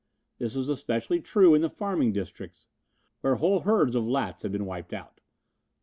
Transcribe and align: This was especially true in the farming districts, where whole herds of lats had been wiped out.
This 0.39 0.55
was 0.55 0.67
especially 0.67 1.19
true 1.21 1.53
in 1.53 1.61
the 1.61 1.69
farming 1.69 2.11
districts, 2.11 2.65
where 3.19 3.35
whole 3.35 3.59
herds 3.59 3.95
of 3.95 4.03
lats 4.05 4.41
had 4.41 4.51
been 4.51 4.65
wiped 4.65 4.93
out. 4.93 5.21